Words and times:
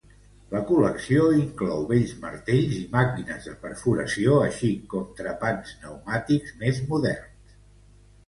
La 0.51 0.59
col·lecció 0.67 1.25
inclou 1.39 1.83
vells 1.89 2.13
martells 2.23 2.71
i 2.77 2.87
màquines 2.95 3.45
de 3.49 3.53
perforació, 3.65 4.39
així 4.47 4.71
com 4.95 5.05
trepants 5.21 5.75
pneumàtics 5.83 6.57
més 6.63 6.81
moderns. 6.95 7.55